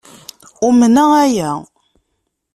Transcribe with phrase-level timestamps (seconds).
[0.67, 1.51] Umneɣ aya.